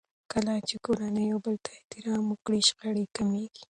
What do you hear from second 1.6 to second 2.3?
ته احترام